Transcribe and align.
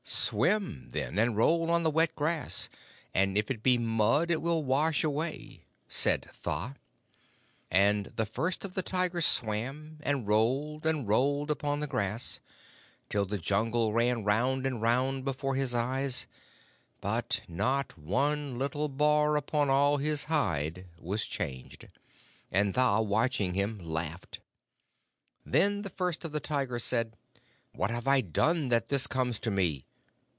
'Swim, 0.03 0.89
then, 0.93 1.19
and 1.19 1.35
roll 1.37 1.69
on 1.69 1.83
the 1.83 1.89
wet 1.89 2.15
grass, 2.15 2.69
and 3.13 3.37
if 3.37 3.51
it 3.51 3.61
be 3.61 3.77
mud 3.77 4.31
it 4.31 4.41
will 4.41 4.63
wash 4.63 5.03
away,' 5.03 5.63
said 5.87 6.27
Tha; 6.41 6.75
and 7.69 8.07
the 8.15 8.25
First 8.25 8.65
of 8.65 8.73
the 8.73 8.81
Tigers 8.81 9.25
swam, 9.25 9.99
and 10.01 10.25
rolled 10.27 10.85
and 10.85 11.07
rolled 11.07 11.51
upon 11.51 11.79
the 11.81 11.87
grass, 11.87 12.39
till 13.09 13.25
the 13.25 13.37
Jungle 13.37 13.93
ran 13.93 14.23
round 14.23 14.65
and 14.65 14.81
round 14.81 15.23
before 15.25 15.55
his 15.55 15.75
eyes, 15.75 16.25
but 17.01 17.41
not 17.47 17.97
one 17.97 18.57
little 18.57 18.87
bar 18.89 19.35
upon 19.37 19.69
all 19.69 19.97
his 19.97 20.25
hide 20.25 20.87
was 20.97 21.25
changed, 21.27 21.87
and 22.51 22.73
Tha, 22.73 23.01
watching 23.01 23.53
him, 23.53 23.79
laughed. 23.79 24.39
Then 25.45 25.83
the 25.83 25.89
First 25.91 26.23
of 26.25 26.31
the 26.31 26.39
Tigers 26.41 26.83
said, 26.85 27.15
'What 27.73 27.91
have 27.91 28.07
I 28.07 28.21
done 28.21 28.69
that 28.69 28.87
this 28.89 29.07
comes 29.07 29.37
to 29.39 29.51
me?' 29.51 29.85